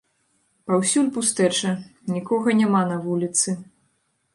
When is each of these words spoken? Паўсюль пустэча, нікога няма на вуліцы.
Паўсюль 0.69 1.11
пустэча, 1.19 1.75
нікога 2.15 2.59
няма 2.63 2.81
на 2.95 3.01
вуліцы. 3.09 3.49